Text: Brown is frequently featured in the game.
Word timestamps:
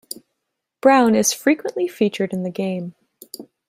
Brown 0.81 1.13
is 1.13 1.31
frequently 1.31 1.87
featured 1.87 2.33
in 2.33 2.41
the 2.41 2.49
game. 2.49 2.95